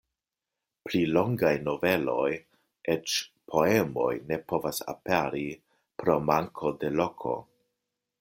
[0.85, 2.31] Pli longaj noveloj,
[2.93, 3.17] eĉ
[3.53, 5.45] poemoj ne povas aperi
[6.05, 7.37] pro manko de loko.